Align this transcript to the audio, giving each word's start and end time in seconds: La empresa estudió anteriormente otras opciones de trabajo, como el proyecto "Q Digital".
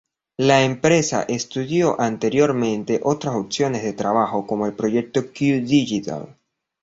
La 0.41 0.63
empresa 0.63 1.25
estudió 1.27 2.01
anteriormente 2.01 2.99
otras 3.03 3.35
opciones 3.35 3.83
de 3.83 3.93
trabajo, 3.93 4.47
como 4.47 4.65
el 4.65 4.73
proyecto 4.73 5.27
"Q 5.27 5.61
Digital". 5.63 6.35